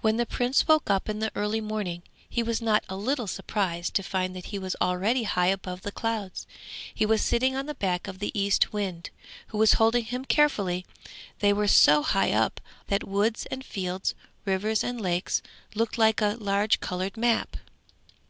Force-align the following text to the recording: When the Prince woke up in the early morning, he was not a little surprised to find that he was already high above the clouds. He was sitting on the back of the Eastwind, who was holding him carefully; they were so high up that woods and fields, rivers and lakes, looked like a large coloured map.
When 0.00 0.16
the 0.16 0.24
Prince 0.24 0.66
woke 0.66 0.88
up 0.88 1.10
in 1.10 1.18
the 1.18 1.30
early 1.34 1.60
morning, 1.60 2.02
he 2.26 2.42
was 2.42 2.62
not 2.62 2.84
a 2.88 2.96
little 2.96 3.26
surprised 3.26 3.92
to 3.96 4.02
find 4.02 4.34
that 4.34 4.46
he 4.46 4.58
was 4.58 4.74
already 4.80 5.24
high 5.24 5.48
above 5.48 5.82
the 5.82 5.92
clouds. 5.92 6.46
He 6.94 7.04
was 7.04 7.20
sitting 7.20 7.54
on 7.54 7.66
the 7.66 7.74
back 7.74 8.08
of 8.08 8.18
the 8.18 8.32
Eastwind, 8.32 9.10
who 9.48 9.58
was 9.58 9.74
holding 9.74 10.06
him 10.06 10.24
carefully; 10.24 10.86
they 11.40 11.52
were 11.52 11.68
so 11.68 12.02
high 12.02 12.32
up 12.32 12.62
that 12.86 13.06
woods 13.06 13.44
and 13.50 13.62
fields, 13.62 14.14
rivers 14.46 14.82
and 14.82 14.98
lakes, 15.02 15.42
looked 15.74 15.98
like 15.98 16.22
a 16.22 16.38
large 16.40 16.80
coloured 16.80 17.18
map. 17.18 17.58